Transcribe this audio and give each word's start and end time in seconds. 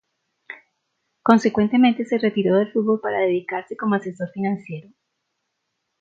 Consecuentemente 1.21 2.05
se 2.05 2.17
retiró 2.17 2.57
del 2.57 2.71
fútbol 2.71 2.99
para 3.01 3.19
dedicarse 3.19 3.77
como 3.77 3.93
asesor 3.93 4.31
financiero. 4.31 4.89